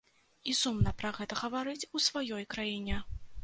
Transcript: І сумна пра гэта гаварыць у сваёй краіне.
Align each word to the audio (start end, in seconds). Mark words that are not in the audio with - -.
І 0.51 0.55
сумна 0.61 0.93
пра 1.03 1.11
гэта 1.19 1.39
гаварыць 1.43 1.87
у 1.99 2.05
сваёй 2.09 2.51
краіне. 2.55 2.95